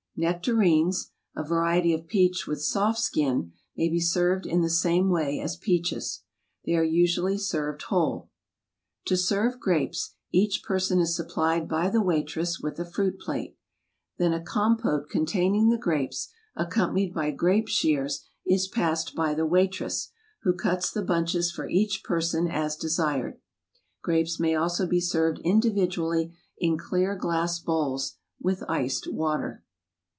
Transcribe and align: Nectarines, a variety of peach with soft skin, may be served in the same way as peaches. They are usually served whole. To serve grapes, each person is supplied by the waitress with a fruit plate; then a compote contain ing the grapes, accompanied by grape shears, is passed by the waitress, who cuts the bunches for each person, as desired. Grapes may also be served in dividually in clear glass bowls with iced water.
Nectarines, 0.17 1.09
a 1.35 1.41
variety 1.41 1.93
of 1.93 2.05
peach 2.05 2.45
with 2.45 2.61
soft 2.61 2.99
skin, 2.99 3.53
may 3.77 3.89
be 3.89 4.01
served 4.01 4.45
in 4.45 4.61
the 4.61 4.69
same 4.69 5.09
way 5.09 5.39
as 5.39 5.55
peaches. 5.55 6.23
They 6.65 6.75
are 6.75 6.83
usually 6.83 7.37
served 7.39 7.81
whole. 7.83 8.29
To 9.05 9.15
serve 9.17 9.59
grapes, 9.61 10.13
each 10.31 10.63
person 10.63 10.99
is 10.99 11.15
supplied 11.15 11.67
by 11.67 11.89
the 11.89 12.01
waitress 12.03 12.59
with 12.59 12.77
a 12.77 12.85
fruit 12.85 13.19
plate; 13.21 13.57
then 14.17 14.31
a 14.33 14.41
compote 14.43 15.09
contain 15.09 15.55
ing 15.55 15.69
the 15.69 15.77
grapes, 15.77 16.27
accompanied 16.57 17.13
by 17.15 17.31
grape 17.31 17.69
shears, 17.69 18.23
is 18.45 18.67
passed 18.67 19.15
by 19.15 19.33
the 19.33 19.45
waitress, 19.47 20.11
who 20.43 20.53
cuts 20.53 20.91
the 20.91 21.01
bunches 21.05 21.51
for 21.53 21.67
each 21.69 22.03
person, 22.03 22.47
as 22.47 22.75
desired. 22.75 23.39
Grapes 24.03 24.39
may 24.41 24.53
also 24.55 24.85
be 24.85 24.99
served 24.99 25.39
in 25.39 25.59
dividually 25.61 26.33
in 26.59 26.77
clear 26.77 27.15
glass 27.15 27.59
bowls 27.59 28.17
with 28.39 28.63
iced 28.67 29.07
water. 29.11 29.63